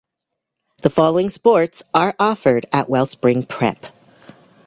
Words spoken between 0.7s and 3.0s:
The following sports are offered at